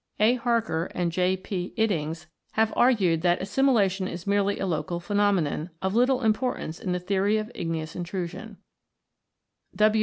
[0.19, 0.37] A.
[0.39, 1.37] Barker (70) and J.
[1.37, 1.73] P.
[1.77, 6.99] Iddings(7i) have argued that assimilation is merely a local phenomenon, of little importance in the
[6.99, 8.57] theory of igneous intrusion.